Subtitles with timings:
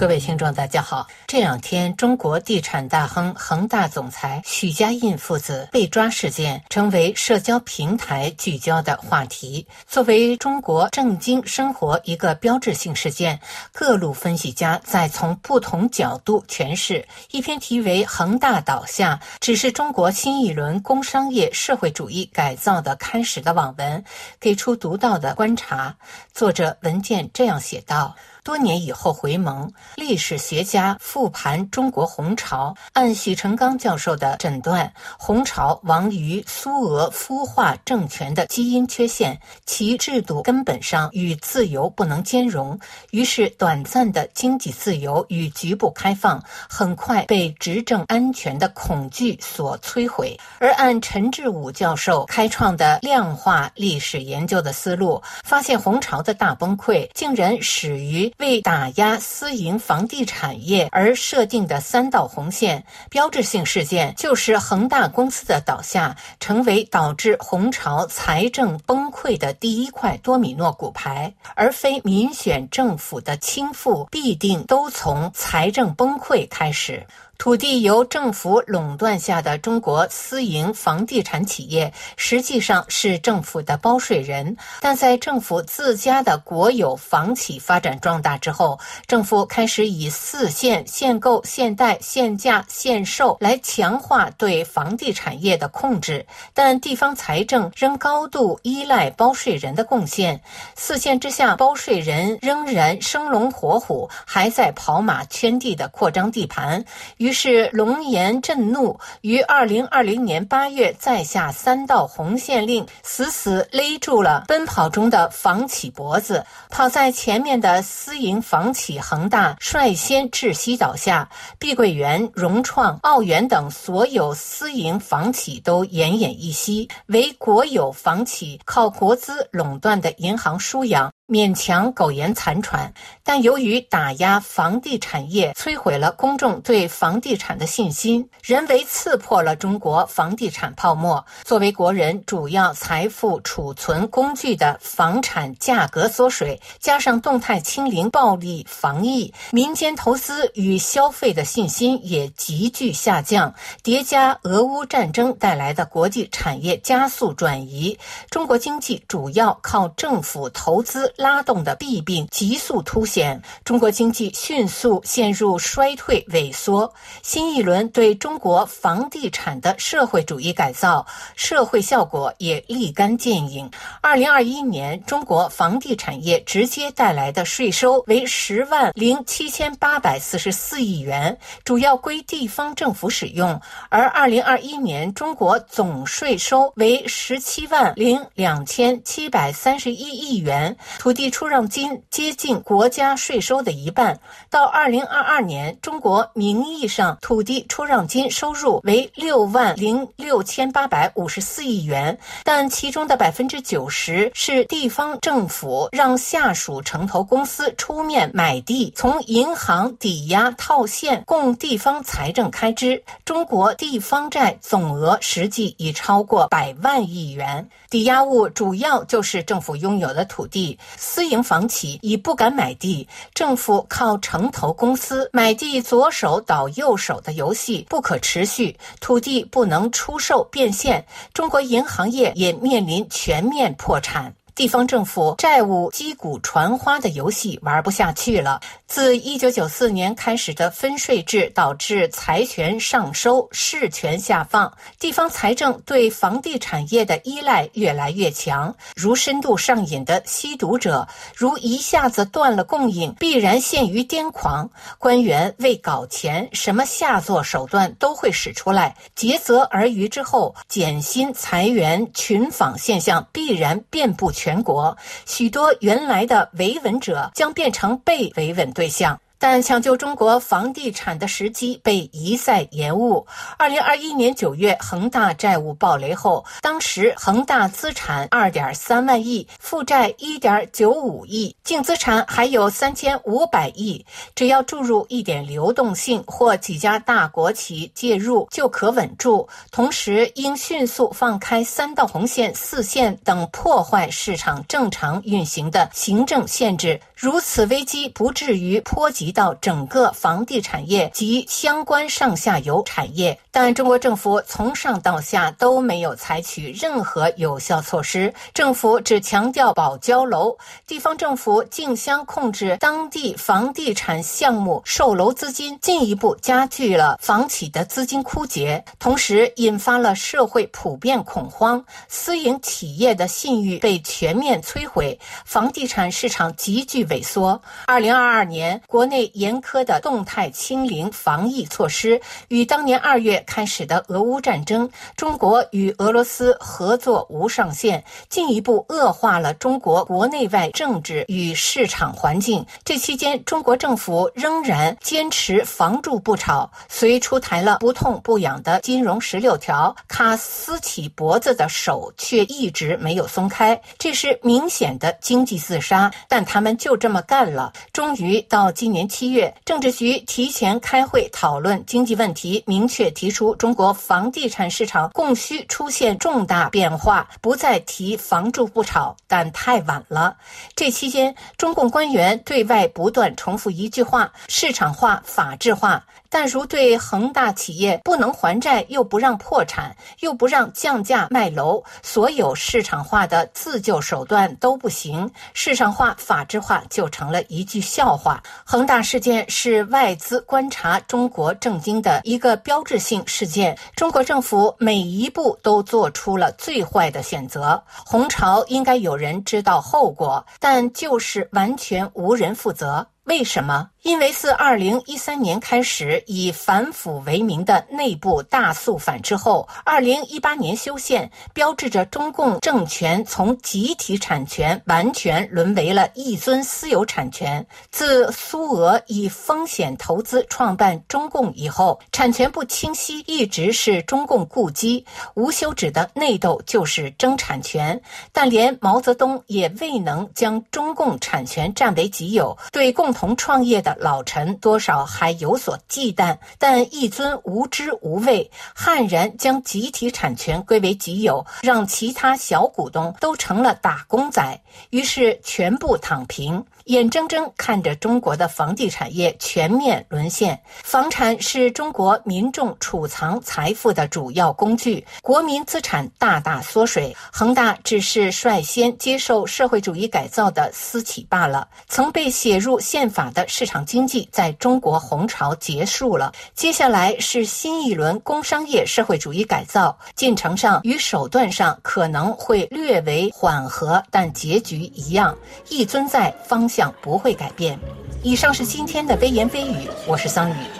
[0.00, 1.06] 各位听众，大家好。
[1.26, 9.66] 这两天，中国地产大亨恒大总裁许家印父子被抓事件成为社交平台聚焦的话题。
[9.86, 13.38] 作为中国政经生活一个标志性事件，
[13.72, 24.02] 各路分析家在从不同角度诠释一篇题为《恒大倒下只是中国新一轮工商业社会主义改造的开始》的网文，
[24.40, 25.94] 给出独到的观察。
[26.32, 28.16] 作者文件这样写道。
[28.42, 42.78] 多年以后回眸，历史学家复盘中国红潮，按许成刚教授的诊断，红潮亡于苏俄孵化政权的基因缺陷，其制度根本上与自由不能兼容。
[43.10, 50.38] 于是，短暂的经济自由与局部开放很快被执政安全的恐惧所摧毁。
[50.58, 58.29] 而按陈志武教授开创的量化历史研究的思路，发现红潮的大崩溃竟然始于。
[58.38, 77.06] 为打压私营房地产业而设定的三道红线，标志性事件就是恒大公司的倒下，成为导致红潮财政崩溃的第一块多米诺骨牌，而非民选政府的倾覆必定都从财政崩溃开始。
[77.40, 84.58] 土地由政府垄断下的中国私营房地产企业，实际上是政府的包税人。
[84.82, 96.26] 但在政府自家的国有房企发展壮大之后，政府开始以四限、限购、限贷、限价、限售来强化对房地产业的控制。
[96.52, 100.38] 但地方财政仍高度依赖包税人的贡献。
[100.76, 106.84] 四限之下，包税人仍然生龙活虎，还在跑马圈地的扩张地盘。
[107.16, 116.44] 于于是龙颜震怒，于二零二零年八月再下三道红线令，死死勒住了奔跑中的房企脖子。
[116.70, 121.30] 跑在前面的私营房企恒大率先窒息倒下，
[121.60, 131.12] 碧桂园、融创、奥园等所有私营房企都奄奄一息，唯国有房企靠国资垄断的银行输氧。
[131.30, 132.92] 勉强苟延残喘，
[133.22, 141.24] 但由于打压房地产业，摧毁了公众对房地产的信心，人为刺破了中国房地产泡沫。
[141.44, 153.54] 作为国人主要财富储存工具的房产价格缩水，加上动态清零、暴力防疫，民间投资与消费的信心也急剧下降。
[153.84, 157.96] 叠加俄乌战争带来的国际产业加速转移，
[158.30, 161.14] 中国经济主要靠政府投资。
[161.20, 166.90] 拉动的弊病急速凸显，中国经济迅速陷入衰退萎缩。
[167.22, 171.06] 新一轮对中国房地产的社会主义改造，
[171.36, 173.70] 社会效果也立竿见影。
[174.00, 183.60] 二零二一年，中国房地产业直接带来的税收为十万零七千八百四十四亿元，主要归地方政府使用。
[183.90, 190.74] 而二零二一年，中国总税收为十七万零两千七百三十一亿元。
[191.10, 194.20] 土地出让金接近国家税收的一半。
[194.48, 213.02] 到二零二二年，中国名义上土地出让金收入为六万零六千八百五十四亿元，但其中的百分之九十是地方政府让下属城投公司出面买地，从银行抵押套现，供地方财政开支。
[213.24, 220.78] 中国地方债总额实际已超过百万亿元，抵押物主要就是政府拥有的土地。
[220.96, 234.32] 私营房企已不敢买地，政府靠城投公司买地左手倒右手的游戏不可持续，土地不能出售变现，中国银行业也面临全面破产。
[234.60, 238.60] 地方政府债务击鼓传花的游戏玩不下去了。
[238.86, 248.74] 自一九九四年开始的分税制导致财权上收、市权下放，地方财政对房地产业的依赖越来越强。
[248.94, 254.68] 如深度上瘾的吸毒者，如一下子断了供应，必然陷于癫狂。
[254.98, 258.94] 官员为搞钱，什么下作手段都会使出来。
[259.14, 264.30] 竭泽而渔之后，减薪裁员、群访现象必然遍布。
[264.30, 269.20] 全全国许多原来的维稳者将变成被维稳对象。
[269.40, 273.26] 但抢救中国房地产的时机被一再延误。
[273.56, 284.04] 二零二一年九月，恒大债务暴雷后，当时恒大资产二点三万亿，负债一点九五亿，净资产还有三千五百亿。
[284.34, 289.48] 只要注入一点流动性或几家大国企介入，就可稳住。
[289.72, 299.29] 同时，应迅速放开三道红线、四线等破坏市场正常运行的行政限制，如此危机不至于波及。
[299.32, 303.38] 到整个房地产业及相关上下游产业。
[303.52, 310.56] 但中国政府从上到下都没有采取任何有效措施，政府只强调保交楼，
[310.86, 327.60] 地方政府竞相控制当地房地产项目售楼资金，进一步加剧了房企的资金枯竭，同时引发了社会普遍恐慌，私营企业的信誉被全面摧毁，房地产市场急剧萎缩。
[327.86, 333.30] 二零二二年，国内严苛的动态清零防疫措施与当年二月。
[333.46, 342.64] 开始的俄乌战争，中国与俄罗斯合作无上限，进一步恶化了中国国内外政治与市场环境。
[342.84, 353.80] 这期间，中国政府仍然坚持房住不炒，虽出台了不痛不痒的金融十六条，卡私企脖子的手却一直没有松开。
[353.98, 357.72] 这是明显的经济自杀，但他们就这么干了。
[357.92, 363.30] 终于到今年七月，政治局提前开会讨论经济问题，明确提。
[363.30, 370.36] 出中国房地产市场供需出现重大变化，不再提房住不炒，但太晚了。
[370.74, 376.04] 这期间，中共官员对外不断重复一句话：市场化、法治化。
[376.30, 388.40] 但如对恒大企业不能还债，又不让破产，又不让降价卖楼，所有市场化的自救手段都不行，市场化、法制化就成了一句笑话。
[388.64, 397.82] 恒大事件是外资观察中国政经的一个标志性事件，中国政府每一步都做出了最坏的选择。
[398.06, 403.04] 红潮应该有人知道后果，但就是完全无人负责。
[403.24, 403.88] 为什么？
[404.02, 417.66] 因为自二零一三年开始以反腐为名的内部大肃反之后，二零一八年修宪，标志着中共政权从集体产权完全沦为了一尊私有产权。
[417.90, 425.04] 自苏俄以风险投资创办中共以后，产权不清晰一直是中共痼疾，
[425.34, 428.00] 无休止的内斗就是争产权。
[428.32, 433.89] 但连毛泽东也未能将中共产权占为己有，对共同创业的。
[433.98, 444.60] 老臣多少还有所忌惮，但一尊无知无畏，悍然将集体产权归为己有，让其他小股东都成了打工仔，
[444.90, 446.64] 于是全部躺平。
[446.90, 457.16] 眼睁睁看着中国的房地产业全面沦陷，房产是中国民众储藏财富的主要工具，国民资产大大缩水。
[457.32, 475.38] 恒大只是率先接受社会主义改造的私企罢了，曾被写入宪法的市场经济在中国红潮结束了，接下来是新一轮工商业社会主义改造，进程上与手段上可能会略为缓和，但结局一样，
[475.68, 477.76] 一尊在方向不会改变。
[478.22, 480.79] 以上是今天的微言微语，我是桑宇。